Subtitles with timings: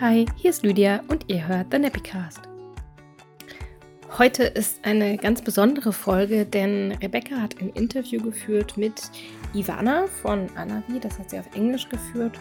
[0.00, 2.40] Hi, hier ist Lydia und ihr hört The Nappycast.
[4.16, 8.94] Heute ist eine ganz besondere Folge, denn Rebecca hat ein Interview geführt mit
[9.52, 12.32] Ivana von Anavi, das hat sie auf Englisch geführt.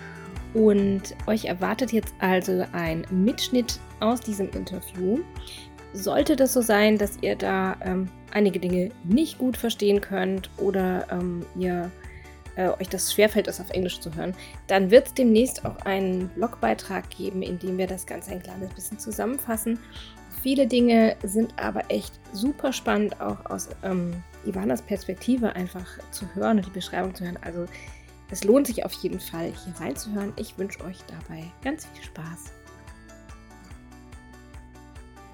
[0.53, 5.19] Und euch erwartet jetzt also ein Mitschnitt aus diesem Interview.
[5.91, 11.07] Sollte das so sein, dass ihr da ähm, einige Dinge nicht gut verstehen könnt oder
[11.11, 11.91] ähm, ihr
[12.59, 14.35] äh, euch das schwerfällt, es auf Englisch zu hören,
[14.67, 18.73] dann wird es demnächst auch einen Blogbeitrag geben, in dem wir das Ganze ein kleines
[18.73, 19.79] bisschen zusammenfassen.
[20.43, 26.57] Viele Dinge sind aber echt super spannend, auch aus ähm, Ivanas Perspektive einfach zu hören
[26.57, 27.39] und die Beschreibung zu hören.
[27.41, 27.65] Also
[28.29, 30.33] es lohnt sich auf jeden Fall, hier reinzuhören.
[30.35, 32.58] Ich wünsche euch dabei ganz viel Spaß.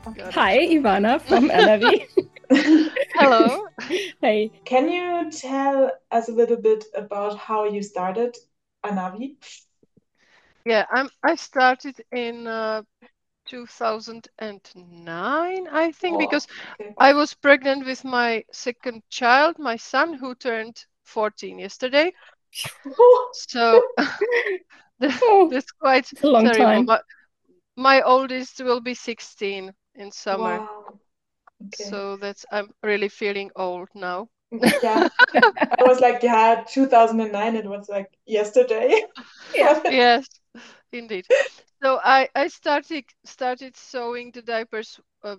[0.05, 2.05] Hi, Ivana from Anavy.
[3.15, 3.65] Hello.
[4.21, 4.51] hey.
[4.65, 8.37] Can you tell us a little bit about how you started
[8.83, 9.37] Anavy?
[10.65, 11.09] Yeah, I'm.
[11.23, 12.81] I started in uh,
[13.47, 16.47] 2009, I think, Oh, because
[16.79, 16.93] okay.
[16.97, 22.11] I was pregnant with my second child, my son, who turned 14 yesterday.
[23.31, 23.83] So
[25.01, 26.49] th- Oh, that's quite a long terrible.
[26.49, 26.83] time.
[26.83, 27.01] My,
[27.77, 30.63] my oldest will be 16 in summer.
[30.63, 30.99] Wow.
[31.65, 31.91] Okay.
[31.91, 34.29] So that's I'm really feeling old now.
[34.81, 35.07] yeah,
[35.79, 39.03] I was like, yeah, 2009, it was like yesterday.
[39.55, 39.79] Yeah.
[39.87, 40.27] yes,
[40.91, 41.25] indeed.
[41.83, 45.37] So I I started started sewing the diapers uh,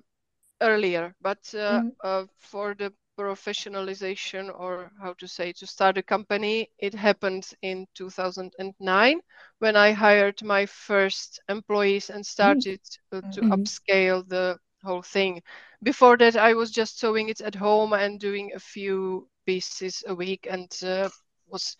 [0.60, 1.96] earlier, but uh, Mhm.
[2.02, 7.86] uh, for the professionalization or how to say to start a company, it happened in
[7.94, 9.20] 2009
[9.58, 12.80] when I hired my first employees and started
[13.12, 13.52] uh, to Mhm.
[13.52, 15.42] upscale the whole thing.
[15.82, 20.14] Before that, I was just sewing it at home and doing a few pieces a
[20.14, 21.08] week and uh,
[21.48, 21.76] was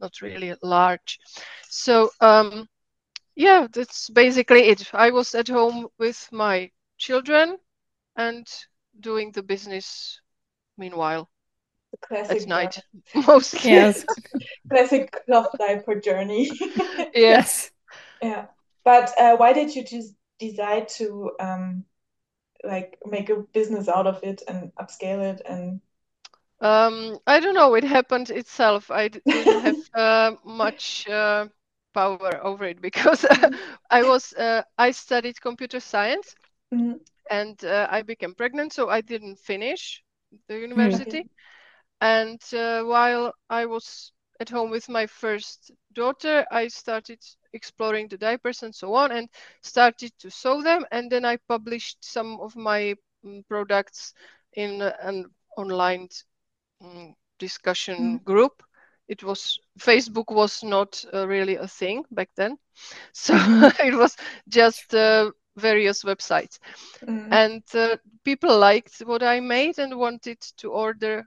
[0.00, 1.18] not really large.
[1.68, 2.68] So um,
[3.36, 4.90] yeah, that's basically it.
[4.94, 7.58] I was at home with my children
[8.16, 8.46] and
[9.00, 10.20] doing the business
[10.76, 11.28] meanwhile
[11.92, 13.04] The classic at night journey.
[13.26, 13.70] mostly.
[13.70, 14.04] Yes.
[14.70, 16.50] Classic cloth diaper journey.
[17.14, 17.70] yes.
[18.22, 18.46] Yeah.
[18.84, 21.84] But uh, why did you just decide to um
[22.64, 25.80] like make a business out of it and upscale it and
[26.60, 27.74] Um, I don't know.
[27.74, 28.90] It happened itself.
[28.90, 31.48] I didn't have uh, much uh,
[31.94, 33.24] power over it because
[33.90, 36.34] I was uh, I studied computer science
[36.72, 36.98] Mhm.
[37.30, 40.03] and uh, I became pregnant, so I didn't finish
[40.48, 41.16] the Okay.
[41.18, 41.24] university.
[42.00, 47.18] And uh, while I was at home with my first daughter, I started
[47.52, 49.28] exploring the diapers and so on and
[49.62, 50.84] started to sew them.
[50.90, 52.94] And then I published some of my
[53.24, 54.14] mm, products
[54.54, 56.08] in an online
[56.82, 58.24] mm, discussion Mhm.
[58.24, 58.62] group.
[59.08, 62.56] It was Facebook was not uh, really a thing back then,
[63.12, 63.34] so
[63.84, 64.16] it was
[64.48, 66.58] just uh, various websites
[67.06, 67.30] Mm.
[67.30, 71.26] and uh, people liked what I made and wanted to order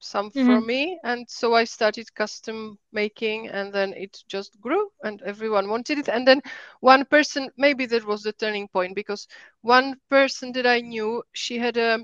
[0.00, 0.66] some from Mhm.
[0.66, 5.98] me and so I started custom making and then it just grew and everyone wanted
[5.98, 6.42] it and then
[6.80, 9.26] one person maybe that was the turning point because
[9.62, 11.98] one person that I knew she had a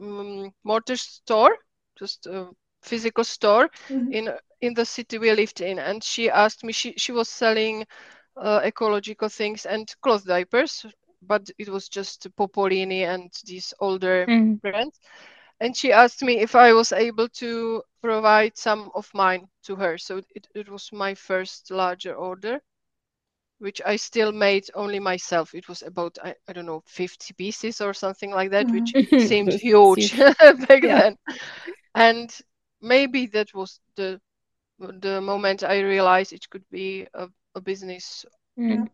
[0.00, 1.56] mm, mortar store
[1.98, 2.48] just a
[2.82, 4.10] physical store Mhm.
[4.10, 4.30] in
[4.60, 7.84] in the city we lived in and she asked me she she was selling
[8.40, 10.84] uh, ecological things and cloth diapers
[11.22, 14.60] but it was just Popolini and these older Mhm.
[14.62, 15.00] brands.
[15.60, 19.98] And she asked me if I was able to provide some of mine to her.
[19.98, 22.60] So it, it was my first larger order,
[23.58, 25.54] which I still made only myself.
[25.54, 29.10] It was about, I, I don't know, 50 pieces or something like that, which Mhm.
[29.16, 30.14] seemed huge huge.
[30.68, 30.90] back Yeah.
[30.90, 31.16] then.
[31.94, 32.36] And
[32.82, 34.20] maybe that was the
[34.78, 37.28] the moment I realized it could be a,
[37.58, 38.26] a business
[38.56, 38.88] Mhm.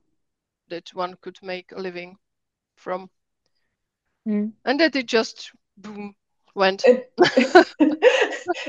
[0.68, 2.18] that one could make a living
[2.76, 3.10] from.
[4.26, 4.52] Mhm.
[4.64, 6.14] and that it just boom
[6.54, 7.10] went It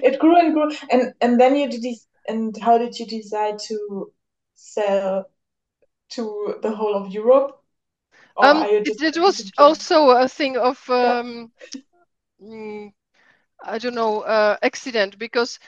[0.02, 1.86] it grew and grew and and then you did
[2.28, 4.12] and how did you decide to
[4.56, 5.26] sell
[6.12, 7.62] to the whole of Europe
[8.42, 11.52] um it, it was also a thing of um
[12.42, 12.92] mm,
[13.64, 15.60] i don't know uh, accident because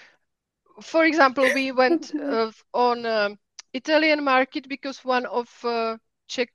[0.82, 3.38] for example we went uh, on um,
[3.74, 5.98] italian market because one of uh,
[6.28, 6.50] czech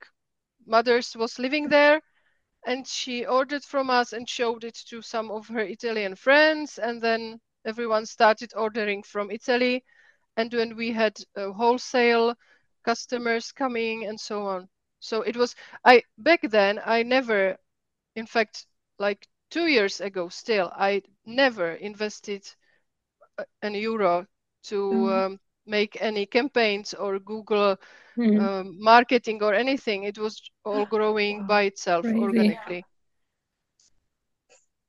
[0.65, 2.01] mothers was living there
[2.65, 7.01] and she ordered from us and showed it to some of her italian friends and
[7.01, 9.83] then everyone started ordering from italy
[10.37, 12.35] and when we had uh, wholesale
[12.83, 14.67] customers coming and so on
[14.99, 15.55] so it was
[15.85, 17.57] i back then i never
[18.15, 18.65] in fact
[18.99, 22.43] like two years ago still i never invested
[23.61, 24.25] an euro
[24.63, 25.11] to Mhm.
[25.11, 27.77] um, make any campaigns or Google
[28.17, 28.41] mm.
[28.41, 30.03] um, marketing or anything.
[30.03, 31.47] It was all growing wow.
[31.47, 32.19] by itself Crazy.
[32.19, 32.85] organically.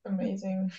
[0.06, 0.70] Amazing.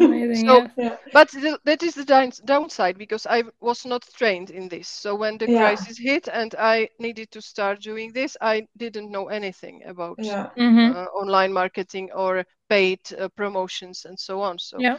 [0.00, 0.48] Amazing.
[0.48, 0.96] so, yeah.
[1.12, 4.88] but the, that is the downside because I was not trained in this.
[4.88, 5.58] So when the yeah.
[5.58, 10.50] crisis hit and I needed to start doing this, I didn't know anything about yeah.
[10.58, 10.96] mm-hmm.
[10.96, 14.58] uh, online marketing or paid uh, promotions and so on.
[14.58, 14.98] So yeah,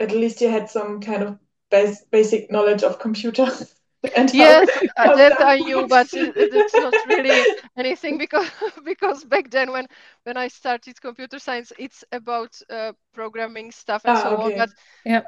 [0.00, 1.38] at least you had some kind of
[1.70, 3.46] bas- basic knowledge of computer.
[4.16, 7.44] and yes, uh, that I knew, but it, it's not really
[7.76, 8.48] anything because
[8.84, 9.86] because back then when
[10.24, 14.52] when I started computer science, it's about uh, programming stuff and ah, so okay.
[14.52, 14.58] on.
[14.58, 14.70] But
[15.04, 15.22] yeah.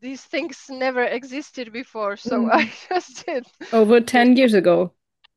[0.00, 2.50] these things never existed before, so mm.
[2.52, 4.92] I just did over ten years ago.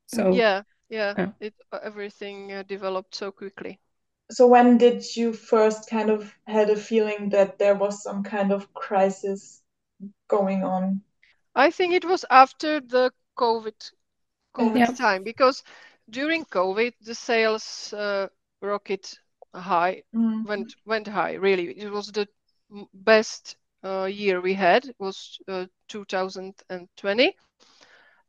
[0.07, 1.29] So yeah, yeah, yeah.
[1.39, 1.53] it
[1.83, 3.79] everything uh, developed so quickly.
[4.31, 8.51] So when did you first kind of had a feeling that there was some kind
[8.51, 9.61] of crisis
[10.28, 11.02] going on?
[11.56, 13.92] I think it was after the COVID
[14.56, 14.86] COVID yeah.
[14.86, 15.63] time because
[16.10, 18.28] during COVID the sales uh,
[18.62, 19.19] rocket
[19.54, 20.46] high mm.
[20.46, 21.34] went went high.
[21.34, 22.28] Really, it was the
[22.94, 24.94] best uh, year we had.
[25.00, 27.36] Was uh, 2020.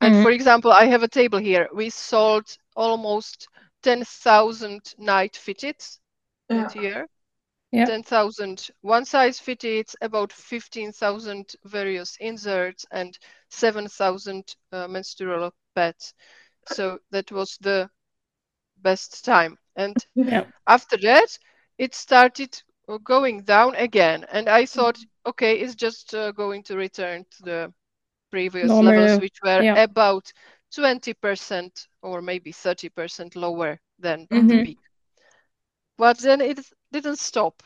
[0.00, 0.22] And mm-hmm.
[0.22, 1.68] for example, I have a table here.
[1.72, 3.48] We sold almost
[3.82, 6.00] 10,000 night fitteds
[6.50, 6.62] yeah.
[6.62, 7.08] that year
[7.76, 7.84] yeah.
[7.86, 13.18] 10,000 one size fitteds, about 15,000 various inserts, and
[13.50, 16.14] 7,000 uh, menstrual pads.
[16.66, 17.88] So that was the
[18.82, 19.56] best time.
[19.76, 20.44] And yeah.
[20.66, 21.38] after that,
[21.78, 24.24] it started uh, going down again.
[24.30, 27.74] And I thought, okay, it's just uh, going to return to the
[28.30, 28.94] previous Normal.
[28.94, 29.82] levels, which were yeah.
[29.82, 30.32] about
[30.76, 34.46] 20% or maybe 30% lower than mm-hmm.
[34.46, 34.78] the peak.
[35.98, 36.60] But then it
[36.92, 37.62] didn't stop.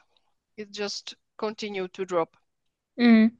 [0.60, 2.36] It just continued to drop
[2.98, 3.32] mm.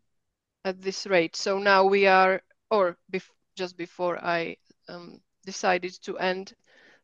[0.65, 1.37] at this rate.
[1.37, 2.41] So now we are,
[2.71, 4.57] or bef- just before I
[4.89, 6.55] um, decided to end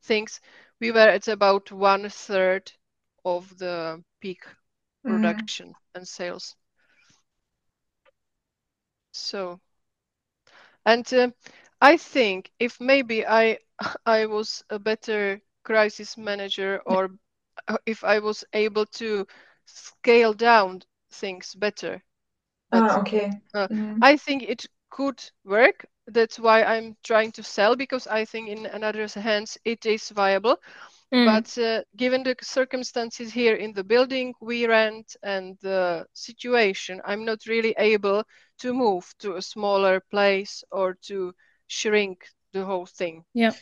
[0.05, 0.41] things,
[0.81, 2.73] we were at about one third
[3.27, 4.41] of the peak
[5.07, 5.11] mm.
[5.11, 5.75] production mm.
[5.95, 6.57] and sales.
[9.13, 9.61] So,
[10.87, 11.31] and uh,
[11.83, 13.59] I think if maybe I
[14.07, 17.11] I was a better crisis manager or
[17.69, 19.27] uh, if I was able to
[19.67, 22.03] scale down things better.
[22.71, 23.31] But, ah, okay.
[23.55, 23.99] Uh, mm-hmm.
[24.03, 25.87] I think it could work.
[26.07, 30.57] That's why I'm trying to sell because I think in another hands it is viable.
[31.13, 31.27] Mm.
[31.27, 37.25] But uh, given the circumstances here in the building we rent and the situation, I'm
[37.25, 38.25] not really able
[38.59, 41.33] to move to a smaller place or to
[41.69, 43.25] shrink the whole thing.
[43.35, 43.53] Yeah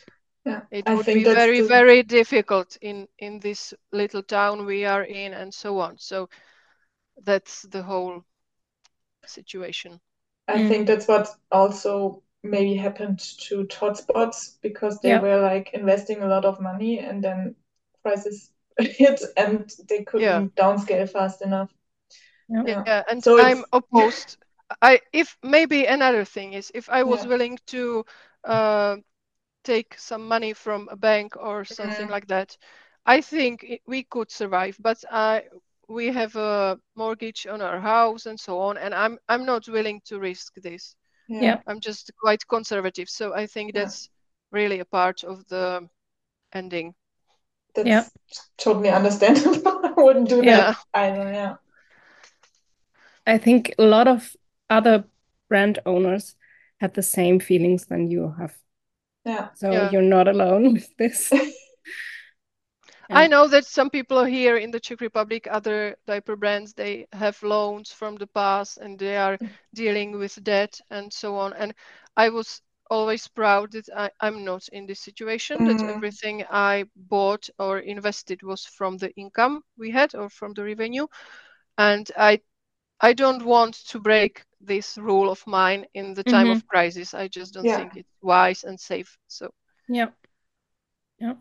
[0.45, 1.67] yeah it I would be very the...
[1.67, 6.29] very difficult in in this little town we are in and so on so
[7.23, 8.23] that's the whole
[9.25, 9.99] situation
[10.47, 10.69] i mm.
[10.69, 15.19] think that's what also maybe happened to TotsBots because they yeah.
[15.19, 17.55] were like investing a lot of money and then
[18.03, 20.63] prices hit and they couldn't yeah.
[20.63, 21.73] downscale fast enough
[22.49, 22.83] yeah, yeah.
[22.85, 23.03] yeah.
[23.09, 23.67] and so i'm it's...
[23.73, 24.37] opposed
[24.81, 28.05] i if maybe another thing is if i was willing to
[28.43, 28.97] uh,
[29.65, 32.11] take some money from a bank or something mm-hmm.
[32.11, 32.55] like that,
[33.05, 34.77] I think we could survive.
[34.79, 35.43] But I
[35.87, 40.01] we have a mortgage on our house and so on, and I'm I'm not willing
[40.05, 40.95] to risk this.
[41.27, 44.09] Yeah, I'm just quite conservative, so I think that's
[44.51, 44.59] yeah.
[44.59, 45.89] really a part of the
[46.53, 46.93] ending.
[47.73, 48.05] That's yeah.
[48.57, 49.81] totally understandable.
[49.97, 50.73] I wouldn't do yeah.
[50.73, 51.33] that either.
[51.33, 51.55] Yeah.
[53.27, 54.35] I think a lot of
[54.69, 55.05] other
[55.49, 56.35] brand owners
[56.79, 58.55] had the same feelings than you have
[59.25, 59.49] yeah.
[59.55, 59.91] So yeah.
[59.91, 61.31] you're not alone with this.
[63.09, 67.41] I know that some people here in the Czech Republic, other diaper brands, they have
[67.43, 69.37] loans from the past and they are
[69.73, 71.53] dealing with debt and so on.
[71.53, 71.73] And
[72.17, 75.77] I was always proud that I, am not in this situation, mm.
[75.77, 80.63] that everything I bought or invested was from the income we had or from the
[80.63, 81.07] revenue.
[81.77, 82.41] And I
[83.01, 86.57] I don't want to break this rule of mine in the time mm-hmm.
[86.57, 87.13] of crisis.
[87.13, 87.77] I just don't yeah.
[87.77, 89.17] think it's wise and safe.
[89.27, 89.51] So
[89.87, 90.09] yeah,
[91.19, 91.35] yeah.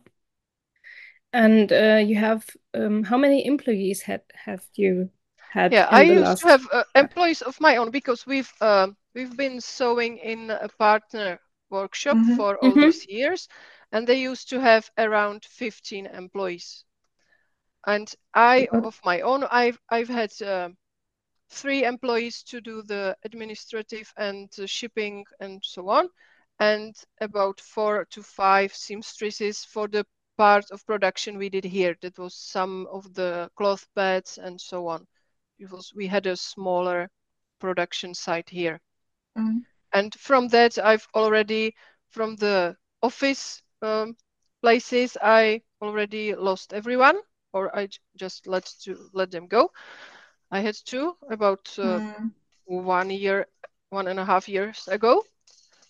[1.33, 5.11] And uh, you have um, how many employees had have you
[5.53, 5.73] had?
[5.73, 6.43] Yeah, I used last...
[6.43, 10.69] to have uh, employees of my own because we've uh, we've been sewing in a
[10.79, 12.37] partner workshop mm-hmm.
[12.37, 12.81] for all mm-hmm.
[12.81, 13.49] these years,
[13.91, 16.85] and they used to have around fifteen employees.
[17.87, 20.69] And I, of my own, I've I've had uh,
[21.55, 26.09] three employees to do the administrative and shipping and so on,
[26.61, 30.07] and about four to five seamstresses for the
[30.37, 31.97] part of production we did here.
[32.03, 35.07] That was some of the cloth beds and so on.
[35.59, 37.11] It was we had a smaller
[37.61, 38.81] production site here.
[39.39, 39.65] Mm.
[39.93, 41.75] and from that I've already
[42.11, 44.17] from the office um,
[44.63, 47.19] places I already lost everyone
[47.53, 49.71] or I just let to let them go.
[50.55, 52.31] I had two about uh, mm.
[52.67, 53.49] one year,
[53.91, 55.25] one and a half years ago.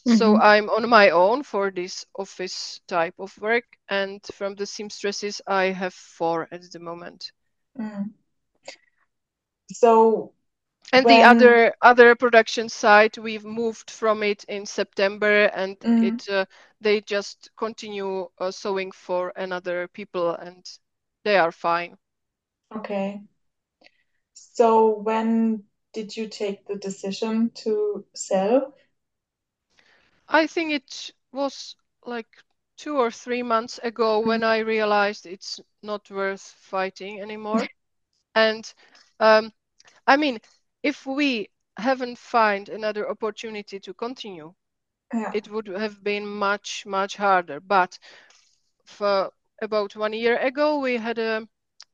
[0.09, 0.17] Mm-hmm.
[0.17, 5.43] So I'm on my own for this office type of work, and from the seamstresses,
[5.47, 7.31] I have four at the moment.
[7.79, 8.13] Mm.
[9.71, 10.33] So
[10.95, 11.19] and when...
[11.19, 16.13] the other other production site we've moved from it in september and mm.
[16.13, 16.45] it uh,
[16.81, 20.79] they just continue uh, sewing for another people and
[21.25, 21.97] they are fine
[22.77, 23.21] okay
[24.35, 28.75] so when did you take the decision to sell
[30.29, 31.77] i think it was
[32.07, 32.29] like
[32.77, 37.67] two or three months ago when i realized it's not worth fighting anymore
[38.35, 38.75] and
[39.21, 39.53] um,
[40.07, 40.39] i mean
[40.83, 41.49] if we
[41.79, 44.55] haven't found another opportunity to continue,
[45.13, 45.33] yeah.
[45.33, 47.61] it would have been much much harder.
[47.61, 47.99] But
[48.85, 51.49] for about one year ago, we had a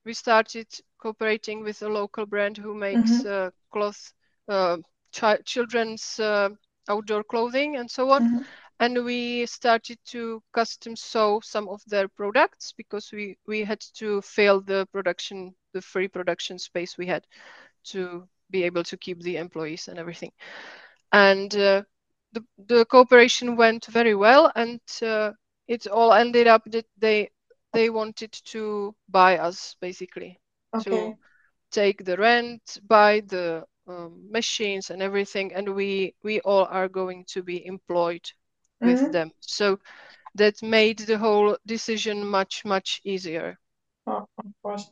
[0.05, 0.67] we started
[1.01, 3.49] cooperating with a local brand who makes mm-hmm.
[3.49, 4.13] uh, cloth,
[4.49, 4.77] uh,
[5.13, 6.51] ch- children's uh,
[6.89, 8.23] outdoor clothing and so on.
[8.23, 8.43] Mm-hmm.
[8.81, 14.23] And we started to custom sew some of their products because we, we had to
[14.23, 17.27] fill the production, the free production space we had
[17.85, 20.33] to be able to keep the employees and everything.
[21.13, 21.83] And uh,
[22.33, 25.33] the, the cooperation went very well, and uh,
[25.69, 27.31] it all ended up that they
[27.73, 30.41] they wanted to buy us basically
[30.75, 30.91] okay.
[30.91, 31.15] to
[31.71, 37.25] take the rent, buy the um, machines and everything, and we we all are going
[37.29, 38.27] to be employed
[38.81, 39.13] with mm-hmm.
[39.13, 39.31] them.
[39.41, 39.79] So
[40.35, 43.59] that made the whole decision much much easier.
[44.07, 44.91] Oh, of course.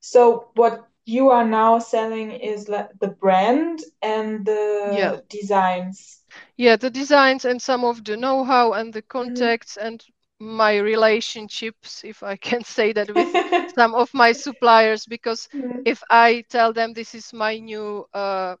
[0.00, 5.16] So what you are now selling is like the brand and the yeah.
[5.28, 6.22] designs.
[6.56, 9.18] Yeah, the designs and some of the know-how and the mm-hmm.
[9.18, 9.86] contacts mm-hmm.
[9.86, 10.04] and
[10.40, 15.06] my relationships, if I can say that, with some of my suppliers.
[15.06, 15.80] Because mm-hmm.
[15.84, 18.56] if I tell them this is my new, uh,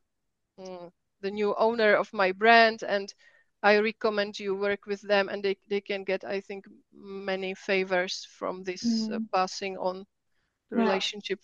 [0.58, 3.12] mm, the new owner of my brand, and
[3.62, 8.26] I recommend you work with them, and they, they can get, I think, many favors
[8.30, 9.14] from this mm-hmm.
[9.14, 10.04] uh, passing on
[10.70, 10.82] the yeah.
[10.84, 11.40] relationship.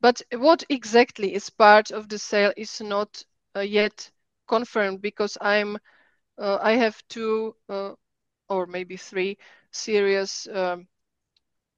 [0.00, 3.24] But what exactly is part of the sale is not
[3.56, 4.10] uh, yet
[4.46, 5.76] confirmed because I'm
[6.38, 7.94] uh, I have two uh,
[8.48, 9.38] or maybe three
[9.70, 10.86] serious um,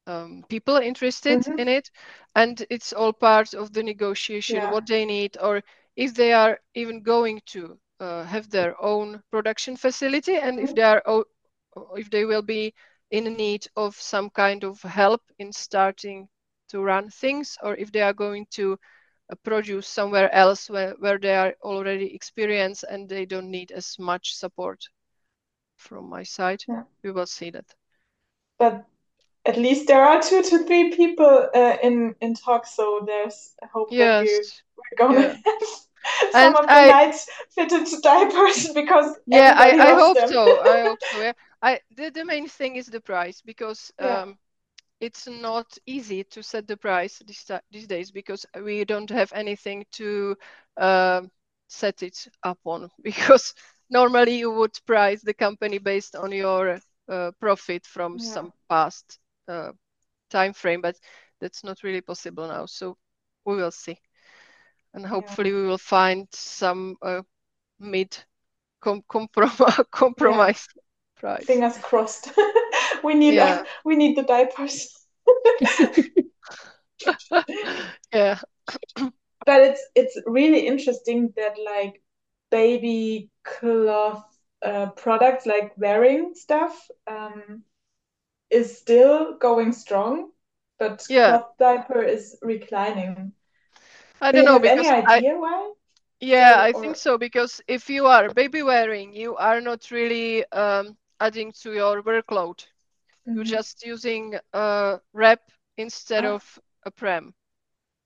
[0.06, 1.58] um, people interested mm-hmm.
[1.58, 1.90] in it,
[2.34, 4.56] and it's all part of the negotiation.
[4.56, 4.70] Yeah.
[4.70, 5.62] What they need, or
[5.96, 10.66] if they are even going to uh, have their own production facility, and mm-hmm.
[10.68, 11.02] if they are
[11.96, 12.74] if they will be
[13.10, 16.28] in need of some kind of help in starting
[16.68, 18.78] to run things or if they are going to
[19.30, 23.98] uh, produce somewhere else where, where they are already experienced and they don't need as
[23.98, 24.80] much support
[25.80, 26.62] from my side.
[26.68, 26.82] Yeah.
[27.02, 27.66] We will see that.
[28.58, 28.84] But
[29.46, 33.88] at least there are two to three people uh, in in talk, so there's hope
[33.90, 34.28] yes.
[34.28, 35.36] that we're going yeah.
[35.44, 40.16] have some and of the I, nights fitted to diapers because yeah, I, I hope
[40.16, 40.28] them.
[40.28, 40.60] so.
[40.62, 41.20] I hope so.
[41.20, 41.32] Yeah,
[41.62, 44.22] I the, the main thing is the price because yeah.
[44.22, 44.38] um,
[45.00, 49.86] it's not easy to set the price these, these days because we don't have anything
[49.92, 50.36] to
[50.76, 51.22] uh,
[51.68, 53.54] set it up on because
[53.90, 56.78] normally you would price the company based on your
[57.08, 58.32] uh, profit from yeah.
[58.32, 59.18] some past
[59.48, 59.72] uh,
[60.30, 60.96] time frame but
[61.40, 62.96] that's not really possible now so
[63.44, 63.96] we will see
[64.94, 65.56] and hopefully yeah.
[65.56, 67.22] we will find some uh,
[67.78, 68.16] mid
[68.80, 70.82] com- comprom- compromise yeah.
[71.16, 72.30] price fingers crossed
[73.02, 73.64] we need yeah.
[73.84, 74.96] we need the diapers.
[78.12, 78.38] yeah.
[79.46, 82.02] But it's it's really interesting that like
[82.50, 84.24] baby cloth
[84.62, 87.62] uh, products like wearing stuff um,
[88.50, 90.30] is still going strong,
[90.78, 91.38] but yeah.
[91.38, 93.32] cloth diaper is reclining.
[94.20, 95.72] I don't Do know because any idea I, why?
[96.20, 100.96] Yeah, I think so because if you are baby wearing, you are not really um,
[101.18, 102.58] adding to your workload.
[103.26, 103.36] Mm-hmm.
[103.36, 105.40] You're just using a wrap
[105.78, 106.34] instead oh.
[106.34, 107.32] of a prem.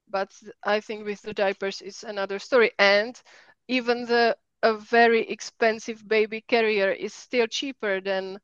[0.09, 0.31] But
[0.63, 2.71] I think with the diapers, it's another story.
[2.79, 3.21] And
[3.69, 8.39] even the a very expensive baby carrier is still cheaper than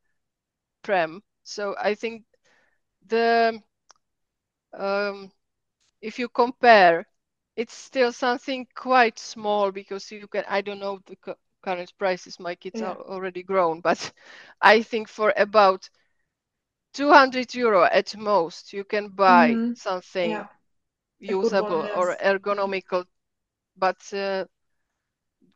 [0.83, 1.23] prem.
[1.43, 2.25] So I think
[3.07, 3.61] the
[4.73, 5.31] um,
[6.01, 7.07] if you compare,
[7.57, 10.45] it's still something quite small because you can.
[10.49, 11.17] I don't know the
[11.63, 12.39] current prices.
[12.39, 12.91] My kids yeah.
[12.91, 14.13] are already grown, but
[14.61, 15.89] I think for about
[16.95, 19.73] 200 euro at most you can buy mm-hmm.
[19.75, 20.47] something yeah.
[21.19, 21.97] usable one, yes.
[21.97, 23.05] or ergonomical
[23.77, 24.45] but uh,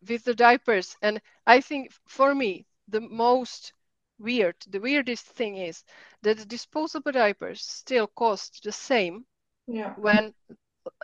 [0.09, 0.97] with the diapers.
[1.03, 3.73] And I think for me, the most
[4.19, 5.85] weird, the weirdest thing is
[6.23, 9.25] that the disposable diapers still cost the same.
[9.67, 9.95] Yeah.
[9.97, 10.35] When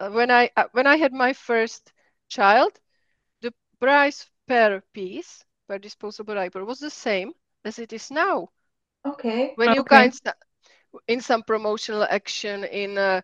[0.00, 1.92] uh, when I uh, when I had my first
[2.28, 2.78] child,
[3.40, 7.32] the price per piece per disposable diaper was the same
[7.64, 8.48] as it is now.
[9.06, 9.52] Okay.
[9.56, 9.76] When okay.
[9.76, 10.12] you kind
[11.06, 13.22] in some promotional action in a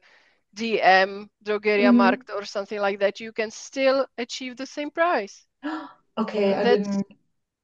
[0.55, 1.97] DM, Drogeria mm-hmm.
[1.97, 5.47] Markt or something like that, you can still achieve the same price.
[6.19, 7.07] okay, I didn't.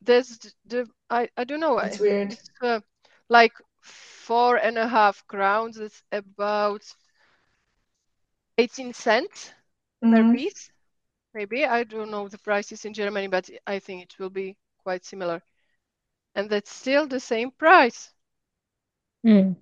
[0.02, 1.78] That's the I I don't know.
[1.78, 2.32] It's weird.
[2.32, 2.80] It's, uh,
[3.28, 5.78] like four and a half crowns.
[5.78, 6.82] It's about
[8.59, 9.52] eighteen cents
[10.04, 10.14] mm-hmm.
[10.14, 10.71] per piece.
[11.35, 15.04] Maybe I don't know the prices in Germany, but I think it will be quite
[15.04, 15.42] similar.
[16.35, 18.12] And that's still the same price.
[19.26, 19.56] Mm.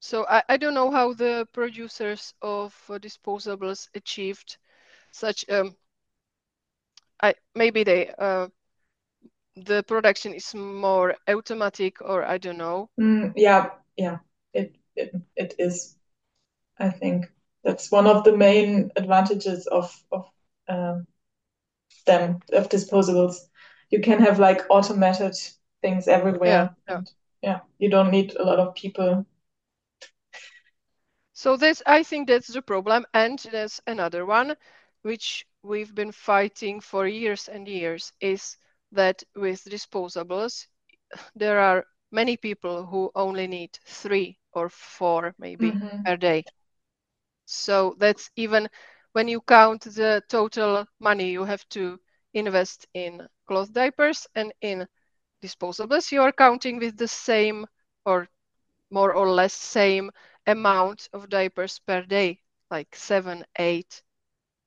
[0.00, 4.56] So I, I don't know how the producers of uh, disposables achieved
[5.12, 5.76] such um
[7.24, 8.48] I maybe they uh
[9.56, 12.90] the production is more automatic or I don't know.
[13.00, 14.18] Mm, yeah, yeah,
[14.52, 15.96] it, it it is.
[16.78, 17.26] I think
[17.64, 20.26] that's one of the main advantages of of
[20.68, 21.06] um,
[22.06, 23.36] them of disposables.
[23.90, 25.34] You can have like automated
[25.82, 26.50] things everywhere.
[26.50, 26.96] Yeah, yeah.
[26.96, 27.10] And,
[27.42, 29.26] yeah you don't need a lot of people
[31.32, 33.04] so this, I think that's the problem.
[33.12, 34.56] And there's another one,
[35.02, 38.56] which we've been fighting for years and years, is
[38.92, 40.66] that with disposables,
[41.34, 46.02] there are many people who only need three or four maybe mm-hmm.
[46.04, 46.44] per day.
[47.46, 48.68] So that's even
[49.12, 52.00] when you count the total money you have to
[52.34, 54.86] invest in cloth diapers and in
[55.42, 57.66] disposables, you are counting with the same
[58.04, 58.28] or
[58.90, 60.10] more or less same
[60.46, 62.40] amount of diapers per day,
[62.70, 64.02] like seven, eight,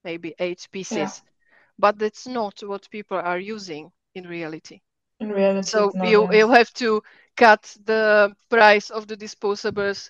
[0.07, 0.97] maybe eight pieces.
[0.97, 1.31] Yeah.
[1.77, 4.79] But that's not what people are using in reality.
[5.19, 7.01] In reality, so you you have to
[7.35, 10.09] cut the price of the disposables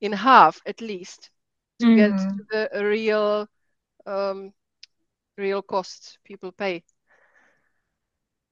[0.00, 1.30] in half at least
[1.80, 1.96] to mm-hmm.
[1.96, 3.48] get to the real
[4.06, 4.52] um,
[5.36, 6.84] real costs people pay.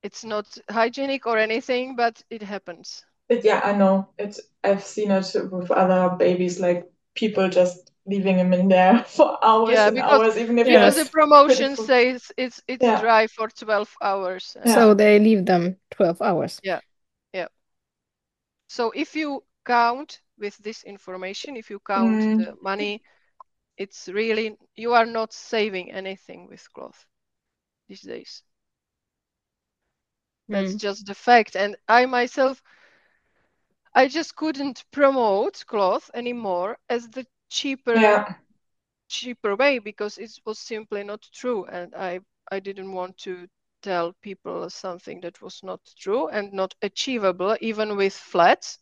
[0.02, 3.04] It's not hygienic or anything, but it happens.
[3.28, 4.08] Yeah, I know.
[4.18, 6.84] It's I've seen it with other babies, like
[7.14, 10.96] people just leaving them in there for hours yeah, and because, hours, even if because
[10.96, 13.00] the promotion says it's it's yeah.
[13.00, 14.56] dry for twelve hours.
[14.64, 14.74] Yeah.
[14.74, 16.60] So they leave them twelve hours.
[16.62, 16.80] Yeah,
[17.32, 17.48] yeah.
[18.68, 22.44] So if you count with this information, if you count mm.
[22.44, 23.02] the money,
[23.76, 27.06] it's really you are not saving anything with cloth
[27.88, 28.42] these days.
[30.48, 30.80] That's mm.
[30.80, 31.56] just the fact.
[31.56, 32.62] And I myself
[33.96, 38.34] I just couldn't promote cloth anymore as the cheaper yeah.
[39.08, 43.46] cheaper way because it was simply not true and I I didn't want to
[43.82, 48.78] tell people something that was not true and not achievable even with flats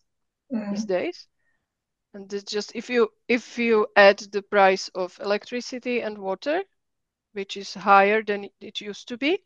[0.52, 0.70] mm.
[0.70, 1.26] these days
[2.14, 6.62] and it's just if you if you add the price of electricity and water
[7.32, 9.38] which is higher than it used to be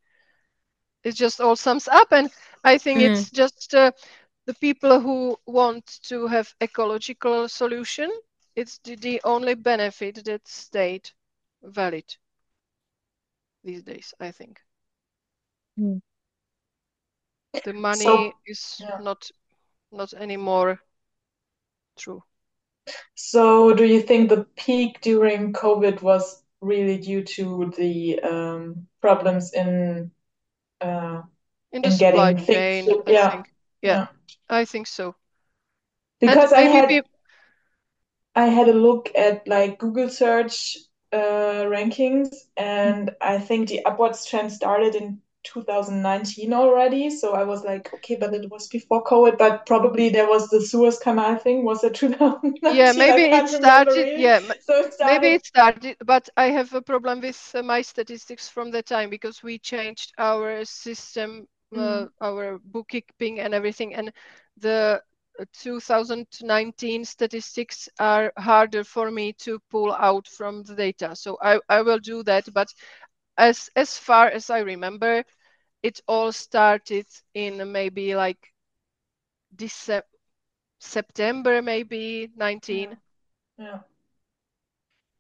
[1.03, 2.31] it just all sums up and
[2.65, 3.11] i think mm.
[3.11, 3.91] it's just uh,
[4.49, 8.11] the people who want to have ecological solution,
[8.59, 11.09] it's the, the only benefit that stayed
[11.63, 12.05] valid
[13.63, 14.61] these days, I think.
[15.79, 16.01] Mm.
[17.65, 18.99] The money so, is yeah.
[19.01, 19.31] not
[19.93, 20.81] not anymore
[21.97, 22.23] true.
[23.15, 29.53] So, do you think the peak during COVID was really due to the um, problems
[29.53, 30.11] in
[30.81, 31.23] uh,
[31.71, 33.13] in, in getting chain, yeah.
[33.13, 33.43] yeah.
[33.83, 34.07] yeah.
[34.49, 35.15] I think so.
[36.21, 37.03] Because I had be...
[38.39, 40.79] I had a look at like Google search
[41.13, 47.11] uh, rankings, and I think the upwards trend started in 2019 already.
[47.11, 50.61] So I was like, okay, but it was before COVID, but probably there was the
[50.61, 51.65] Suez Canal thing.
[51.65, 52.77] Was it 2019?
[52.77, 54.21] Yeah, maybe it started.
[54.21, 55.21] Yeah, so it started...
[55.21, 55.97] maybe it started.
[56.07, 60.13] But I have a problem with uh, my statistics from the time because we changed
[60.17, 62.09] our system uh, mm.
[62.21, 64.13] our bookkeeping and everything and
[64.57, 65.03] the
[65.53, 71.83] 2019 statistics are harder for me to pull out from the data so i, I
[71.83, 72.69] will do that but
[73.37, 75.25] as as far as i remember
[75.83, 78.53] it all started in maybe like
[79.55, 80.07] December,
[80.81, 82.91] september maybe 19
[83.59, 83.65] yeah.
[83.65, 83.79] yeah.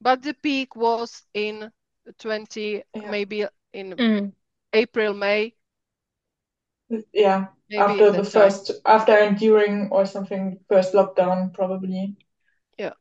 [0.00, 1.70] but the peak was in
[2.18, 3.10] 20 yeah.
[3.10, 4.32] maybe in mm.
[4.72, 5.52] april may
[7.12, 8.80] yeah Maybe after the first time.
[8.84, 12.16] after and during or something first lockdown probably
[12.78, 12.92] yeah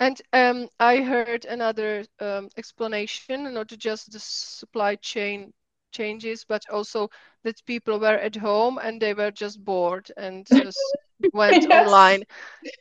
[0.00, 5.52] And um, I heard another um, explanation, not just the supply chain
[5.92, 7.10] changes, but also
[7.44, 10.96] that people were at home and they were just bored and just
[11.32, 11.70] went yes.
[11.70, 12.24] online.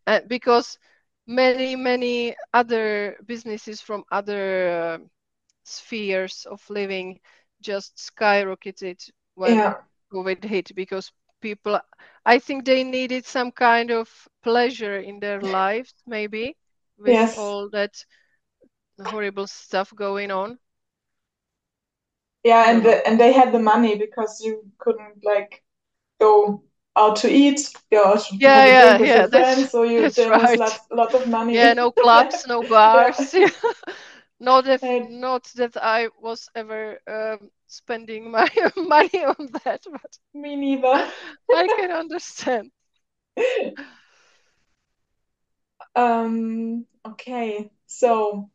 [0.07, 0.77] Uh, because
[1.27, 4.97] many, many other businesses from other uh,
[5.63, 7.19] spheres of living
[7.61, 9.75] just skyrocketed when yeah.
[10.11, 11.79] COVID hit because people,
[12.25, 14.09] I think they needed some kind of
[14.43, 16.55] pleasure in their lives, maybe
[16.97, 17.37] with yes.
[17.37, 18.03] all that
[19.05, 20.57] horrible stuff going on.
[22.43, 25.63] Yeah, and the, and they had the money because you couldn't like
[26.19, 26.63] go
[26.95, 27.59] out to eat,
[27.91, 30.51] go out to yeah, yeah, yeah, friends, so you there right.
[30.51, 31.55] was lots, lots of money.
[31.55, 33.35] Yeah, no clubs, no bars.
[34.39, 40.55] not if not that I was ever um, spending my money on that, but me
[40.55, 41.11] neither.
[41.51, 42.71] I can understand.
[45.97, 48.51] Um, okay, so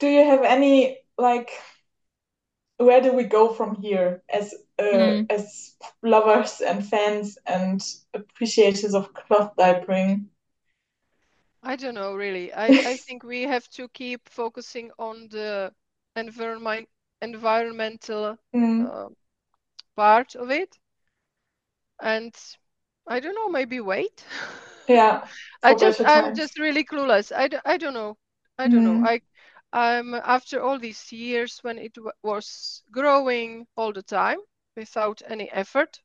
[0.00, 1.50] do you have any like
[2.76, 5.30] where do we go from here as uh, mm.
[5.30, 7.80] as lovers and fans and
[8.12, 10.26] appreciators of cloth diapering?
[11.64, 12.52] I don't know really.
[12.54, 15.74] I, I think we have to keep focusing on the
[16.14, 16.88] environment
[17.20, 18.86] environmental mm.
[18.86, 19.08] uh,
[19.96, 20.78] part of it
[22.00, 22.34] and
[23.06, 24.24] I don't know, maybe wait.
[24.88, 25.26] Yeah.
[25.62, 27.32] I just I'm just really clueless.
[27.36, 28.18] I, d- I don't know.
[28.58, 28.98] I don't mm.
[29.00, 29.00] know.
[29.02, 29.22] I
[29.72, 34.38] I'm after all these years when it w- was growing all the time
[34.76, 36.00] without any effort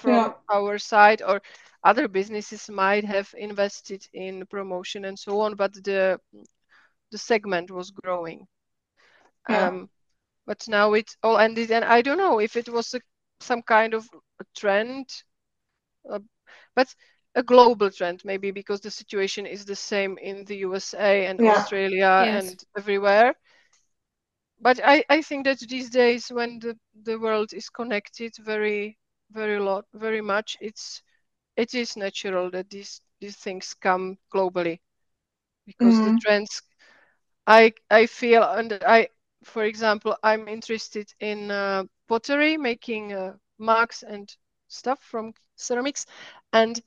[0.00, 0.32] from yeah.
[0.52, 1.40] our side or
[1.84, 6.18] other businesses might have invested in promotion and so on but the
[7.10, 8.46] the segment was growing
[9.48, 9.68] yeah.
[9.68, 9.88] um
[10.46, 13.00] but now it all ended and i don't know if it was a,
[13.40, 14.08] some kind of
[14.40, 15.06] a trend
[16.10, 16.18] uh,
[16.74, 16.94] but
[17.34, 21.52] a global trend maybe because the situation is the same in the USA and yeah.
[21.52, 22.50] Australia yes.
[22.50, 23.34] and everywhere.
[24.60, 28.98] But I, I think that these days when the, the world is connected very
[29.30, 31.02] very lot very much it's
[31.56, 34.80] it is natural that these these things come globally
[35.66, 36.14] because mm-hmm.
[36.14, 36.62] the trends
[37.46, 39.08] I I feel and I
[39.44, 44.34] for example I'm interested in uh, pottery making uh, mugs and
[44.68, 46.06] stuff from ceramics
[46.52, 46.80] and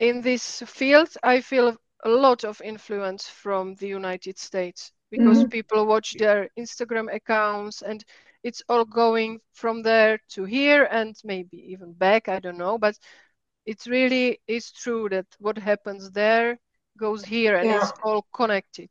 [0.00, 5.48] in this field, I feel a lot of influence from the United States because mm-hmm.
[5.48, 8.04] people watch their Instagram accounts and
[8.44, 12.28] it's all going from there to here and maybe even back.
[12.28, 12.96] I don't know, but
[13.66, 16.58] it really is true that what happens there
[16.98, 17.80] goes here and yeah.
[17.80, 18.90] it's all connected.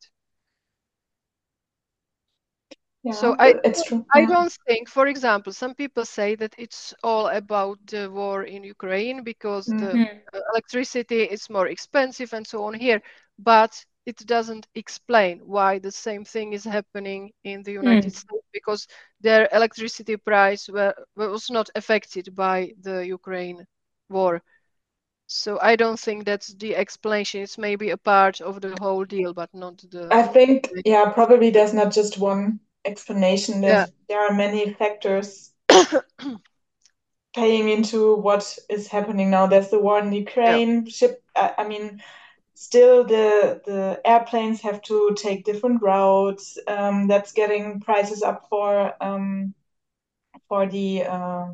[3.03, 4.05] Yeah, so I, it's true.
[4.13, 8.63] I don't think, for example, some people say that it's all about the war in
[8.63, 9.85] Ukraine because mm-hmm.
[9.85, 13.01] the electricity is more expensive and so on here,
[13.37, 18.15] but it doesn't explain why the same thing is happening in the United mm.
[18.15, 18.87] States because
[19.21, 23.65] their electricity price were, was not affected by the Ukraine
[24.09, 24.41] war.
[25.27, 27.41] So I don't think that's the explanation.
[27.41, 30.09] It's maybe a part of the whole deal, but not the.
[30.11, 33.61] I think, yeah, probably there's not just one explanation.
[33.61, 33.93] There's, yeah.
[34.09, 35.51] There are many factors
[37.35, 39.47] paying into what is happening now.
[39.47, 40.83] There's the war in Ukraine.
[40.85, 40.91] Yeah.
[40.91, 41.23] Ship.
[41.35, 42.03] I mean,
[42.53, 46.57] still the the airplanes have to take different routes.
[46.67, 49.53] Um, that's getting prices up for um,
[50.47, 51.03] for the.
[51.03, 51.45] Uh,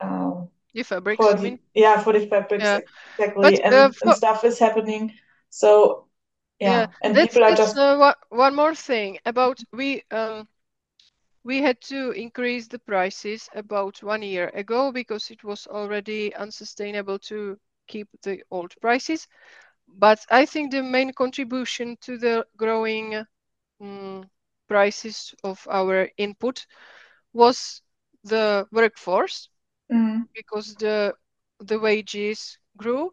[0.00, 2.80] uh, the fabrics, for the, yeah, for the fabrics yeah.
[3.18, 4.08] exactly, but, and, uh, for...
[4.08, 5.12] and stuff is happening.
[5.50, 6.06] So
[6.60, 6.86] yeah, yeah.
[7.02, 10.46] and that's, people are just uh, one more thing about we um
[11.42, 17.18] we had to increase the prices about one year ago because it was already unsustainable
[17.18, 17.58] to
[17.90, 19.26] keep the old prices
[19.98, 23.24] but i think the main contribution to the growing
[23.80, 24.24] um,
[24.68, 26.66] prices of our input
[27.32, 27.82] was
[28.24, 29.48] the workforce
[29.92, 30.22] mm.
[30.34, 31.12] because the
[31.60, 33.10] the wages grew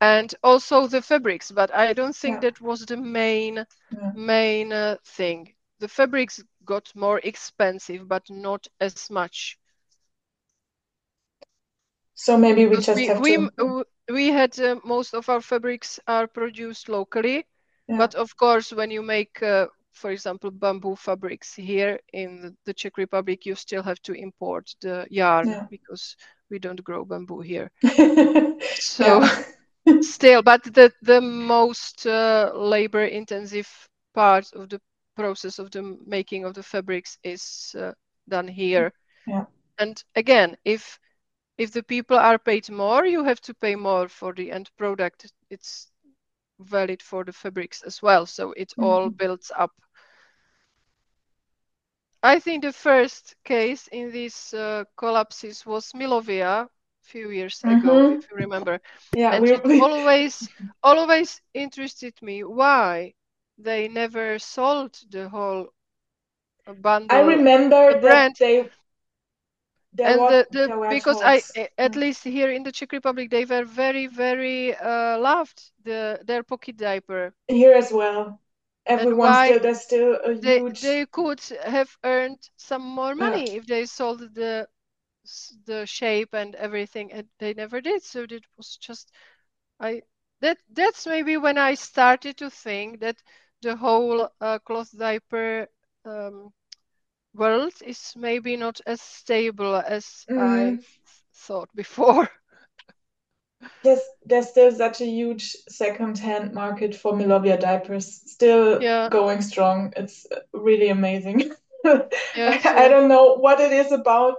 [0.00, 2.50] and also the fabrics but i don't think yeah.
[2.50, 4.12] that was the main yeah.
[4.14, 9.58] main uh, thing the fabrics got more expensive but not as much
[12.14, 16.00] so maybe we just we, have we, to we had uh, most of our fabrics
[16.06, 17.44] are produced locally
[17.88, 17.96] yeah.
[17.96, 22.96] but of course when you make uh, for example bamboo fabrics here in the czech
[22.96, 26.16] republic you still have to import the yarn because
[26.50, 27.70] we don't grow bamboo here
[28.74, 29.22] so
[30.00, 33.68] still but the the most uh, labor intensive
[34.14, 34.80] part of the
[35.16, 37.92] process of the making of the fabrics is uh,
[38.28, 38.92] done here
[39.26, 39.44] yeah.
[39.78, 40.98] and again if
[41.58, 45.30] if the people are paid more you have to pay more for the end product
[45.50, 45.92] it's
[46.62, 48.26] valid for the fabrics as well.
[48.26, 48.84] So it mm-hmm.
[48.84, 49.72] all builds up.
[52.22, 56.68] I think the first case in these uh, collapses was Milovia a
[57.02, 57.80] few years mm-hmm.
[57.80, 58.80] ago, if you remember.
[59.14, 60.48] Yeah, and it always
[60.82, 63.14] always interested me why
[63.58, 65.66] they never sold the whole
[66.80, 67.16] bundle.
[67.16, 68.70] I remember that they
[69.98, 71.20] and the, the because.
[71.22, 71.42] I
[71.78, 76.42] at least here in the Czech Republic they were very very uh, loved the their
[76.42, 78.40] pocket diaper here as well.
[78.86, 80.80] Everyone still there's still a they, huge.
[80.80, 83.58] They could have earned some more money yeah.
[83.58, 84.66] if they sold the
[85.66, 88.02] the shape and everything, and they never did.
[88.02, 89.12] So it was just
[89.78, 90.02] I
[90.40, 93.16] that that's maybe when I started to think that
[93.62, 95.68] the whole uh, cloth diaper
[96.04, 96.52] um,
[97.34, 100.38] world is maybe not as stable as mm.
[100.38, 100.80] I mm-hmm.
[101.34, 102.28] thought before.
[103.84, 109.08] Yes, there's still such a huge second-hand market for Milovia diapers, still yeah.
[109.08, 109.92] going strong.
[109.96, 111.52] It's really amazing.
[111.84, 114.38] yeah, I, I don't know what it is about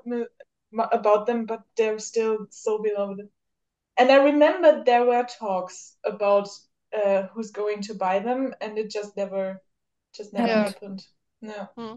[0.91, 3.21] about them, but they're still so beloved.
[3.97, 6.49] And I remember there were talks about
[6.93, 9.62] uh, who's going to buy them, and it just never,
[10.15, 10.63] just never yeah.
[10.63, 11.06] happened.
[11.41, 11.69] No.
[11.77, 11.95] Hmm.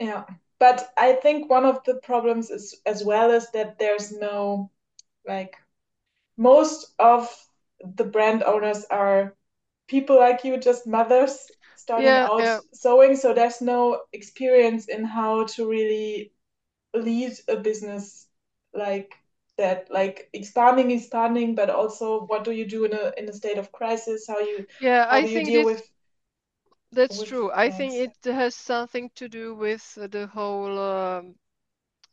[0.00, 0.24] Yeah,
[0.58, 4.70] but I think one of the problems is as well is that there's no
[5.26, 5.56] like
[6.36, 7.28] most of
[7.80, 9.36] the brand owners are
[9.88, 12.60] people like you, just mothers starting yeah, out yeah.
[12.74, 16.32] sewing, so there's no experience in how to really
[16.94, 18.28] lead a business
[18.74, 19.14] like
[19.58, 19.90] that.
[19.90, 23.72] Like expanding expanding but also what do you do in a in a state of
[23.72, 24.26] crisis?
[24.28, 25.88] How you yeah how i think deal with
[26.92, 27.50] that's true.
[27.52, 31.34] I think it has something to do with the whole um,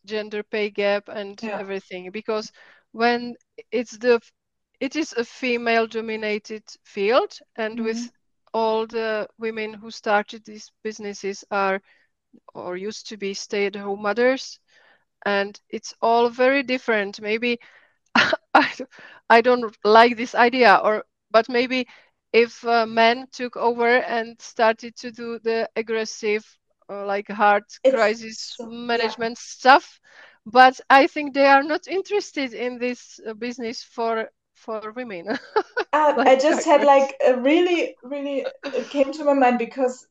[0.05, 1.57] gender pay gap and yeah.
[1.59, 2.51] everything because
[2.91, 3.35] when
[3.71, 4.19] it's the
[4.79, 7.85] it is a female dominated field and mm-hmm.
[7.85, 8.11] with
[8.53, 11.81] all the women who started these businesses are
[12.53, 14.59] or used to be stay-at-home mothers
[15.25, 17.59] and it's all very different maybe
[18.53, 18.71] I,
[19.29, 21.87] I don't like this idea or but maybe
[22.37, 26.45] if uh, men took over and started to do the aggressive
[26.89, 29.55] uh, like hard it's, crisis management yeah.
[29.57, 29.99] stuff
[30.45, 35.27] but i think they are not interested in this uh, business for for women
[35.93, 40.07] uh, like i just had like a really really it came to my mind because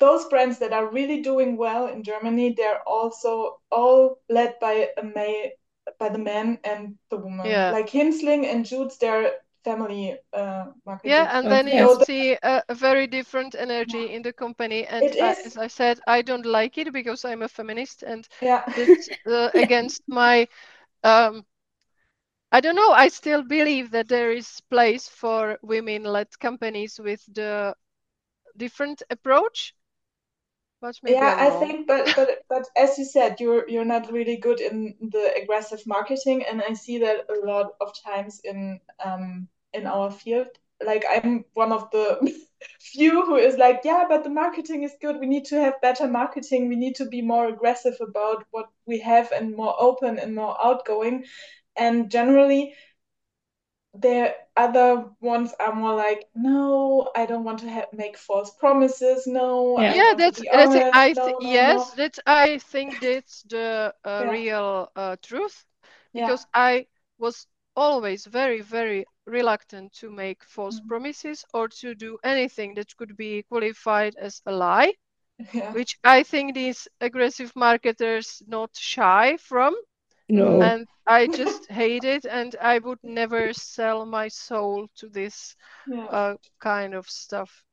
[0.00, 5.02] those brands that are really doing well in germany they're also all led by a
[5.02, 5.50] male
[5.98, 7.70] by the man and the woman yeah.
[7.70, 9.32] like hinsling and jutes they're
[9.64, 11.10] family uh, marketing.
[11.10, 11.78] Yeah, and then okay.
[11.78, 14.86] you see a, a, very different energy in the company.
[14.86, 18.64] And I, as I said, I don't like it because I'm a feminist, and yeah.
[18.76, 20.48] it's uh, against my.
[21.04, 21.44] Um,
[22.50, 22.92] I don't know.
[22.92, 27.74] I still believe that there is place for women-led companies with the
[28.56, 29.74] different approach
[30.80, 34.60] but yeah, I think, but but but as you said, you're you're not really good
[34.60, 39.86] in the aggressive marketing, and I see that a lot of times in um in
[39.86, 40.48] our field.
[40.84, 42.32] Like I'm one of the
[42.80, 45.18] few who is like, yeah, but the marketing is good.
[45.20, 46.68] We need to have better marketing.
[46.68, 50.56] We need to be more aggressive about what we have and more open and more
[50.64, 51.24] outgoing.
[51.76, 52.74] And generally,
[54.00, 59.26] the other ones are more like no i don't want to have, make false promises
[59.26, 61.94] no yeah, yeah that's, that's i th- no, no, yes no.
[61.96, 64.30] that's i think that's the uh, yeah.
[64.30, 65.64] real uh, truth
[66.12, 66.60] because yeah.
[66.60, 66.86] i
[67.18, 70.88] was always very very reluctant to make false mm-hmm.
[70.88, 74.92] promises or to do anything that could be qualified as a lie
[75.52, 75.72] yeah.
[75.72, 79.74] which i think these aggressive marketers not shy from
[80.28, 80.60] no.
[80.62, 86.04] And I just hate it, and I would never sell my soul to this yeah.
[86.06, 87.64] uh, kind of stuff.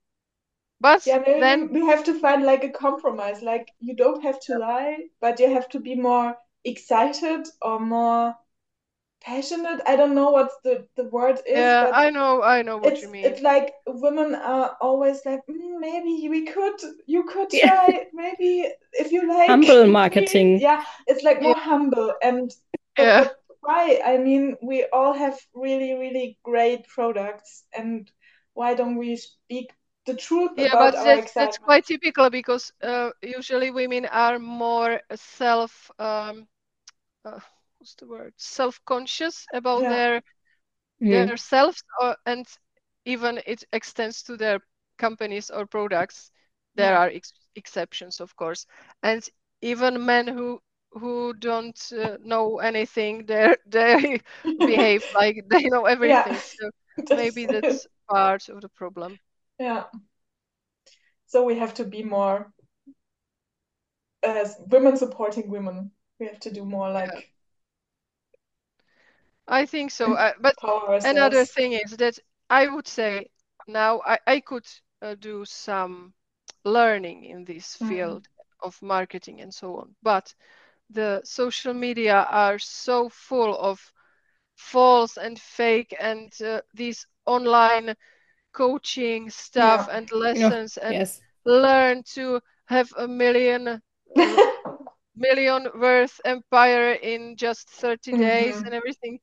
[0.80, 3.42] But yeah, maybe then we have to find like a compromise.
[3.42, 8.36] Like you don't have to lie, but you have to be more excited or more
[9.26, 9.82] passionate.
[9.88, 13.10] I don't know what the, the word is yeah i know i know what you
[13.10, 13.26] mean.
[13.26, 17.88] it's like women are always like mm, maybe we could you could try.
[17.90, 18.04] Yeah.
[18.14, 20.60] maybe if you like humble marketing.
[20.60, 21.64] Yeah it's like more yeah.
[21.64, 22.14] humble.
[22.22, 22.52] And
[22.98, 23.30] yeah.
[23.62, 24.00] why?
[24.06, 27.64] I mean we all have really really great products.
[27.78, 28.10] And
[28.54, 29.72] why don't we speak
[30.06, 35.02] the truth yeah, about but that's, that's quite typical because uh, usually women are more
[35.16, 36.48] self um,
[37.26, 37.40] uh,
[37.80, 39.90] what's the word self-conscious about yeah.
[39.90, 40.22] their
[41.00, 41.26] yeah.
[41.26, 42.46] their selves or, and
[43.06, 44.60] even it extends to their
[44.98, 46.32] companies or products
[46.76, 47.00] there yeah.
[47.00, 48.66] are ex- exceptions of course
[49.04, 49.28] and
[49.62, 50.60] even men who
[50.92, 54.20] who don't uh, know anything they they
[54.60, 56.70] behave like they know everything yeah, so
[57.16, 59.20] maybe that's part of the problem
[59.60, 59.84] yeah
[61.28, 62.52] so we have to be more
[64.24, 67.35] as women supporting women we have to do more like.
[69.48, 70.56] I think so uh, but
[71.06, 72.18] another thing is that
[72.50, 73.28] i would say
[73.68, 74.68] now i, I could
[75.02, 76.14] uh, do some
[76.64, 77.88] learning in this mm.
[77.88, 78.68] field mm.
[78.68, 80.34] of marketing and so on but
[80.90, 83.80] the social media are so full of
[84.56, 87.96] false and fake and uh, these online
[88.54, 89.98] coaching stuff yeah.
[89.98, 91.22] and lessons and yes.
[91.46, 93.82] learn to have a million
[95.16, 98.22] million worth empire in just 30 mm-hmm.
[98.22, 99.20] days and everything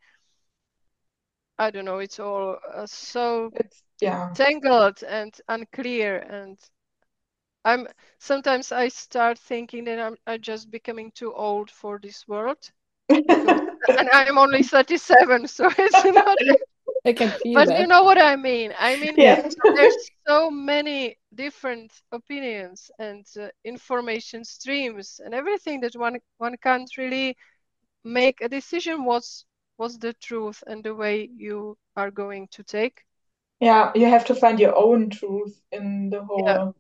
[1.59, 6.59] i don't know it's all uh, so it's, yeah tangled and unclear and
[7.65, 7.87] I'm
[8.19, 12.59] sometimes I start thinking that I'm, I'm just becoming too old for this world.
[13.09, 16.37] and I'm only 37, so it's not.
[17.05, 17.81] I can feel but that.
[17.81, 18.73] you know what I mean.
[18.79, 19.49] I mean, yeah.
[19.75, 26.91] there's so many different opinions and uh, information streams and everything that one one can't
[26.97, 27.37] really
[28.05, 29.05] make a decision.
[29.05, 29.45] What's
[29.79, 33.03] what's the truth and the way you are going to take?
[33.59, 36.45] Yeah, you have to find your own truth in the whole.
[36.47, 36.71] Yeah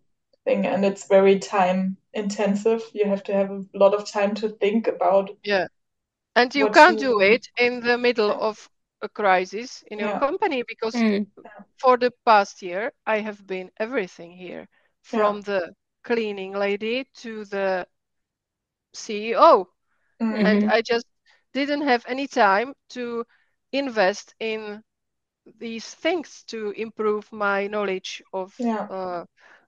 [0.44, 4.48] thing and it's very time intensive you have to have a lot of time to
[4.48, 5.66] think about yeah
[6.34, 7.08] and you can't you...
[7.08, 8.68] do it in the middle of
[9.02, 11.26] a crisis in your company because mm.
[11.78, 14.66] for the past year i have been everything here
[15.02, 15.42] from yeah.
[15.42, 17.86] the cleaning lady to the
[18.94, 19.66] ceo
[20.20, 20.46] mm-hmm.
[20.46, 21.06] and i just
[21.52, 23.24] didn't have any time to
[23.72, 24.82] invest in
[25.58, 28.86] these things to improve my knowledge of yeah.
[28.90, 29.24] uh,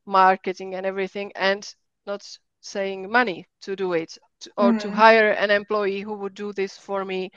[0.07, 1.75] marketing and everything and
[2.07, 2.23] not
[2.61, 4.81] saying money to do it to, or mm.
[4.81, 7.31] to hire an employee who would do this for me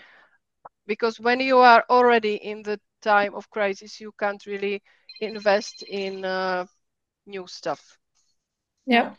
[0.88, 4.82] because when you are already in the time of crisis you can't really
[5.22, 6.66] invest in uh,
[7.28, 7.98] new stuff
[8.86, 9.12] yeah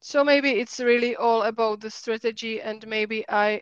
[0.00, 3.60] so maybe it's really all about the strategy and maybe i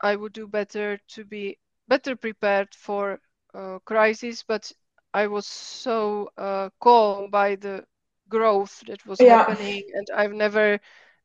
[0.00, 3.20] i would do better to be better prepared for
[3.54, 4.70] uh, crisis but
[5.14, 7.84] I was so uh, calm by the
[8.28, 9.44] growth that was yeah.
[9.44, 10.80] happening, and I've never,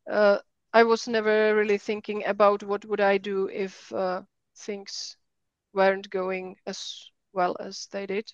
[0.10, 0.38] uh,
[0.74, 4.22] I was never really thinking about what would I do if uh,
[4.56, 5.18] things
[5.74, 8.32] weren't going as well as they did.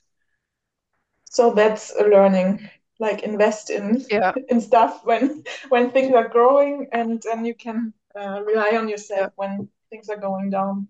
[1.26, 2.70] So that's a learning,
[3.00, 4.34] like invest in yeah.
[4.50, 9.20] in stuff when when things are growing, and then you can uh, rely on yourself
[9.20, 9.30] yeah.
[9.36, 10.88] when things are going down.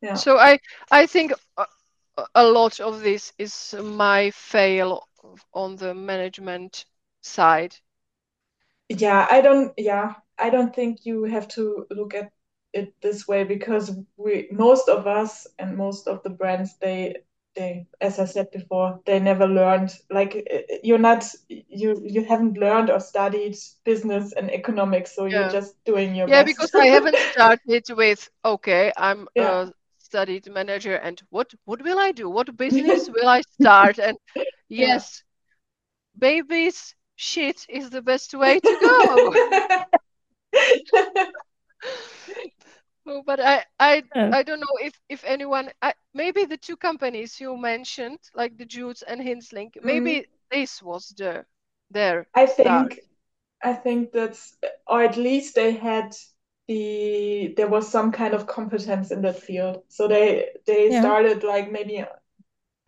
[0.00, 0.14] Yeah.
[0.14, 0.58] So I
[0.90, 1.66] I think uh,
[2.34, 5.08] a lot of this is my fail
[5.52, 6.84] on the management
[7.20, 7.74] side
[8.88, 12.30] yeah i don't yeah i don't think you have to look at
[12.72, 17.16] it this way because we most of us and most of the brands they
[17.56, 20.46] they as i said before they never learned like
[20.82, 25.40] you're not you you haven't learned or studied business and economics so yeah.
[25.40, 26.58] you're just doing your yeah best.
[26.58, 29.50] because i haven't started with okay i'm yeah.
[29.50, 34.16] uh, studied manager and what what will i do what business will i start and
[34.68, 35.22] yes
[36.14, 36.28] yeah.
[36.28, 39.88] babies shit is the best way to go
[43.06, 44.30] oh, but i i uh.
[44.32, 48.66] i don't know if if anyone I, maybe the two companies you mentioned like the
[48.66, 49.86] jutes and hinslink mm-hmm.
[49.86, 51.44] maybe this was the
[51.90, 52.98] their i think start.
[53.62, 56.14] i think that's or at least they had
[56.68, 59.82] the there was some kind of competence in that field.
[59.88, 61.00] So they they yeah.
[61.00, 62.04] started like maybe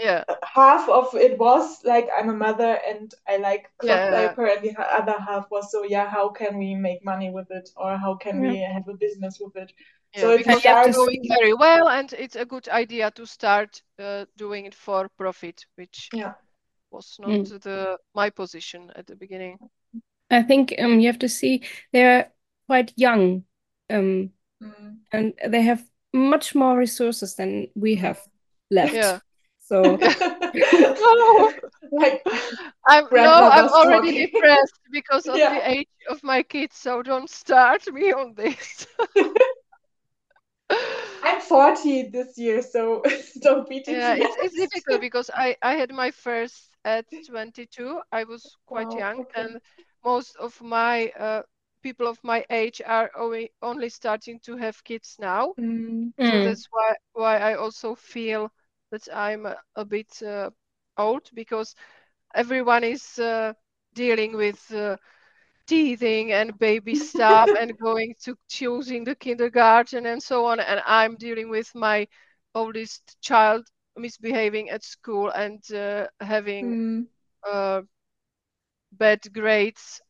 [0.00, 4.10] yeah half of it was like I'm a mother and I like cloth yeah.
[4.10, 7.70] diaper, and the other half was so yeah how can we make money with it
[7.76, 8.50] or how can yeah.
[8.50, 9.72] we have a business with it.
[10.14, 14.24] Yeah, so because it's going very well and it's a good idea to start uh,
[14.36, 16.32] doing it for profit, which yeah.
[16.90, 17.62] was not mm.
[17.62, 19.58] the my position at the beginning.
[20.30, 22.32] I think um, you have to see they're
[22.66, 23.44] quite young
[23.88, 24.30] um,
[24.62, 24.96] mm.
[25.12, 28.20] and they have much more resources than we have
[28.70, 29.22] left.
[29.70, 30.94] Yeah.
[30.94, 31.52] So,
[31.92, 32.22] like,
[32.86, 34.26] I'm no, I'm already talking.
[34.32, 35.54] depressed because of yeah.
[35.54, 36.76] the age of my kids.
[36.76, 38.86] So don't start me on this.
[41.22, 43.02] I'm 40 this year, so
[43.40, 43.92] don't be too.
[43.92, 48.00] Yeah, it's, it's difficult because I I had my first at 22.
[48.12, 49.40] I was quite wow, young, okay.
[49.42, 49.60] and
[50.04, 51.42] most of my uh,
[51.82, 55.54] people of my age are only starting to have kids now.
[55.58, 56.12] Mm.
[56.18, 56.44] So mm.
[56.44, 58.50] that's why why I also feel
[58.90, 60.50] that I'm a, a bit uh,
[60.96, 61.74] old because
[62.34, 63.52] everyone is uh,
[63.94, 64.96] dealing with uh,
[65.66, 70.60] teething and baby stuff and going to choosing the kindergarten and so on.
[70.60, 72.06] And I'm dealing with my
[72.54, 73.66] oldest child
[73.96, 77.06] misbehaving at school and uh, having mm.
[77.48, 77.82] uh,
[78.92, 80.00] bad grades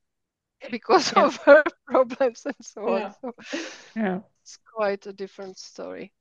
[0.71, 1.25] because yeah.
[1.25, 3.05] of her problems and so yeah.
[3.05, 3.15] on.
[3.21, 3.33] So
[3.97, 4.21] yeah.
[4.43, 6.13] it's quite a different story.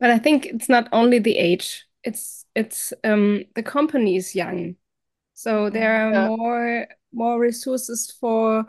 [0.00, 4.76] But I think it's not only the age; it's it's um, the company is young,
[5.34, 6.28] so there are yeah.
[6.28, 8.66] more more resources for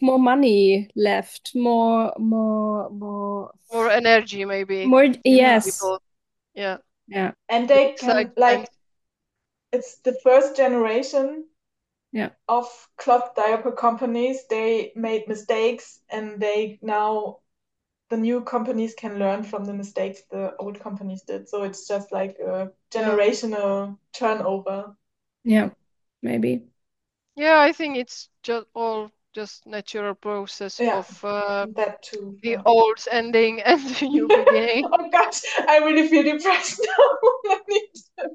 [0.00, 5.78] more money left, more more more more energy, maybe more yes.
[5.78, 6.02] People.
[6.54, 6.78] Yeah,
[7.08, 8.68] yeah, and they it's can like, like
[9.72, 11.46] it's the first generation
[12.12, 12.30] yeah.
[12.48, 14.46] of cloth diaper companies.
[14.48, 17.38] They made mistakes and they now
[18.10, 21.48] the new companies can learn from the mistakes the old companies did.
[21.48, 23.94] So it's just like a generational yeah.
[24.12, 24.96] turnover.
[25.42, 25.70] Yeah,
[26.22, 26.64] maybe.
[27.36, 32.38] Yeah, I think it's just all just natural process yeah, of uh, that too.
[32.42, 32.62] The yeah.
[32.64, 34.84] old ending and the new beginning.
[34.92, 37.58] oh gosh, I really feel depressed now.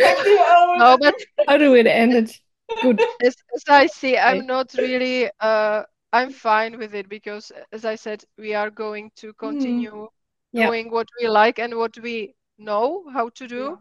[0.00, 0.78] I feel old.
[0.78, 1.14] No, but
[1.46, 2.40] how do we end it?
[2.82, 3.00] Good.
[3.22, 5.30] As, as I see, I'm not really.
[5.40, 9.46] Uh, I'm fine with it because, as I said, we are going to mm-hmm.
[9.46, 10.08] continue mm.
[10.52, 10.70] yeah.
[10.90, 13.78] what we like and what we know how to do,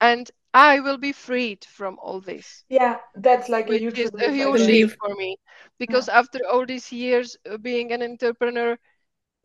[0.00, 2.64] and I will be freed from all this.
[2.70, 5.36] Yeah, that's like a huge, a huge for me
[5.78, 6.18] because yeah.
[6.18, 8.78] after all these years uh, being an entrepreneur,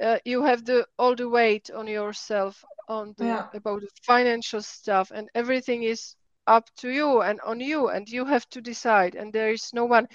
[0.01, 3.47] uh, you have the all the weight on yourself on the yeah.
[3.53, 6.15] about the financial stuff, and everything is
[6.47, 9.15] up to you and on you, and you have to decide.
[9.15, 10.07] And there is no one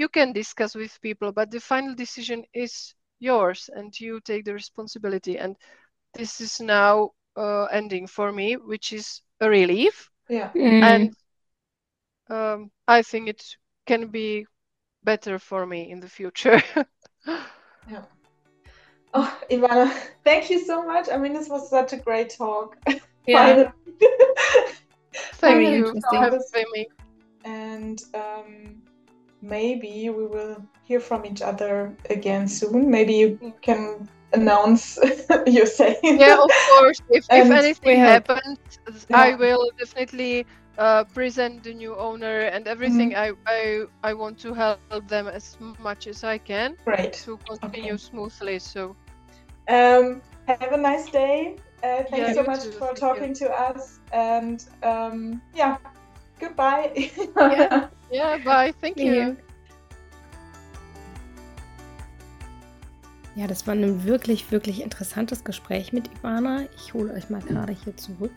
[0.00, 4.54] you can discuss with people, but the final decision is yours, and you take the
[4.54, 5.38] responsibility.
[5.38, 5.56] And
[6.14, 10.50] this is now uh, ending for me, which is a relief yeah.
[10.54, 10.82] Mm.
[10.82, 11.12] And
[12.30, 13.42] um, I think it
[13.86, 14.46] can be
[15.02, 16.62] better for me in the future.
[17.90, 18.02] yeah.
[19.12, 19.92] Oh, Ivana,
[20.24, 21.08] thank you so much.
[21.10, 22.76] I mean, this was such a great talk.
[23.26, 23.70] Yeah.
[25.34, 26.40] thank you for having
[26.72, 26.86] me.
[27.44, 28.82] And um,
[29.42, 32.90] maybe we will hear from each other again soon.
[32.90, 34.98] Maybe you can announce
[35.46, 35.98] you're saying.
[36.02, 37.00] Yeah, of course.
[37.10, 38.58] If, if anything happens,
[39.08, 39.16] yeah.
[39.16, 40.46] I will definitely
[40.78, 43.12] uh, present the new owner and everything.
[43.12, 43.46] Mm-hmm.
[43.46, 46.76] I, I I want to help them as much as I can.
[46.84, 47.12] Great.
[47.24, 48.08] To continue okay.
[48.08, 48.58] smoothly.
[48.58, 48.96] So.
[49.68, 51.56] Um, have a nice day.
[51.82, 52.72] Uh, thank yeah, you so much too.
[52.72, 54.00] for talking to us.
[54.12, 55.76] And um, yeah,
[56.40, 56.90] goodbye.
[57.36, 57.88] yeah.
[58.10, 58.72] yeah, bye.
[58.80, 59.36] Thank you.
[63.36, 66.64] Ja, das war ein wirklich, wirklich interessantes Gespräch mit Ivana.
[66.76, 68.32] Ich hole euch mal gerade hier zurück.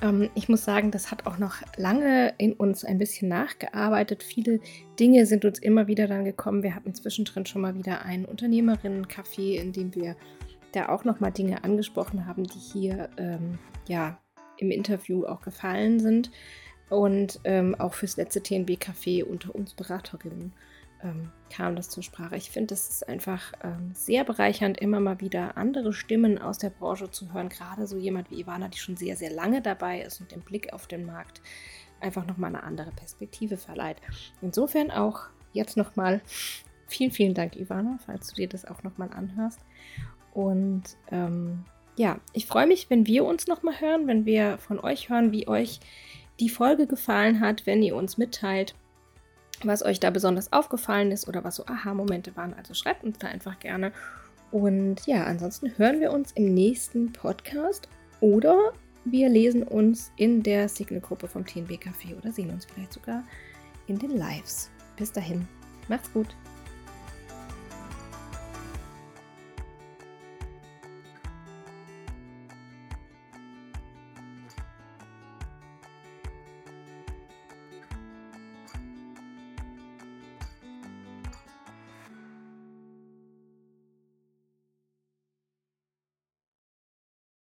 [0.00, 4.22] Ähm, ich muss sagen, das hat auch noch lange in uns ein bisschen nachgearbeitet.
[4.22, 4.60] Viele
[4.98, 6.62] Dinge sind uns immer wieder dann gekommen.
[6.62, 10.16] Wir hatten zwischendrin schon mal wieder einen Unternehmerinnen-Café, in dem wir
[10.72, 13.58] da auch noch mal Dinge angesprochen haben, die hier ähm,
[13.88, 14.18] ja
[14.56, 16.30] im Interview auch gefallen sind.
[16.92, 20.52] Und ähm, auch fürs letzte TNB-Café unter uns Beraterinnen
[21.02, 22.36] ähm, kam das zur Sprache.
[22.36, 26.68] Ich finde, es ist einfach ähm, sehr bereichernd, immer mal wieder andere Stimmen aus der
[26.68, 27.48] Branche zu hören.
[27.48, 30.74] Gerade so jemand wie Ivana, die schon sehr, sehr lange dabei ist und den Blick
[30.74, 31.40] auf den Markt
[32.02, 33.96] einfach nochmal eine andere Perspektive verleiht.
[34.42, 36.20] Insofern auch jetzt nochmal
[36.88, 39.60] vielen, vielen Dank, Ivana, falls du dir das auch nochmal anhörst.
[40.34, 41.64] Und ähm,
[41.96, 45.48] ja, ich freue mich, wenn wir uns nochmal hören, wenn wir von euch hören, wie
[45.48, 45.80] euch
[46.40, 48.74] die Folge gefallen hat, wenn ihr uns mitteilt,
[49.62, 52.54] was euch da besonders aufgefallen ist oder was so Aha-Momente waren.
[52.54, 53.92] Also schreibt uns da einfach gerne.
[54.50, 57.88] Und ja, ansonsten hören wir uns im nächsten Podcast
[58.20, 58.72] oder
[59.04, 63.24] wir lesen uns in der Signal-Gruppe vom TNB Café oder sehen uns vielleicht sogar
[63.86, 64.70] in den Lives.
[64.96, 65.48] Bis dahin,
[65.88, 66.36] macht's gut.